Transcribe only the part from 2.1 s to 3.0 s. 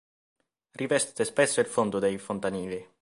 fontanili.